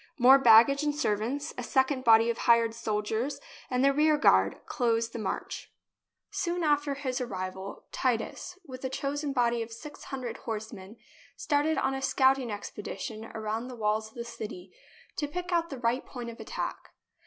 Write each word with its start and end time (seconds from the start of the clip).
More 0.17 0.39
baggage 0.39 0.81
and 0.81 0.95
servants, 0.95 1.53
a 1.59 1.61
second 1.63 2.03
body 2.03 2.31
of 2.31 2.39
hired 2.39 2.73
soldiers, 2.73 3.39
and 3.69 3.85
the 3.85 3.93
rear 3.93 4.17
guard, 4.17 4.57
closed 4.65 5.13
the 5.13 5.19
march. 5.19 5.71
Soon 6.31 6.63
after 6.63 6.95
his 6.95 7.21
arrival, 7.21 7.85
Titus, 7.91 8.57
with 8.65 8.83
a 8.83 8.89
chosen 8.89 9.31
body 9.31 9.61
of 9.61 9.71
six 9.71 10.05
hundred 10.05 10.37
horsemen, 10.37 10.97
started 11.35 11.77
on 11.77 11.93
a 11.93 12.01
scouting 12.01 12.49
ex 12.49 12.71
pedition 12.71 13.25
around 13.35 13.67
the 13.67 13.75
walls 13.75 14.07
of 14.09 14.15
the 14.15 14.25
city 14.25 14.71
to 15.17 15.27
pick 15.27 15.51
out 15.51 15.69
the 15.69 15.77
right 15.77 16.03
point 16.03 16.31
of 16.31 16.39
attack. 16.39 16.95